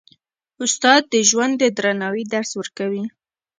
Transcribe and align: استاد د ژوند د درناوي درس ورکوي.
استاد 0.63 1.01
د 1.13 1.15
ژوند 1.29 1.53
د 1.57 1.63
درناوي 1.77 2.23
درس 2.33 2.51
ورکوي. 2.59 3.03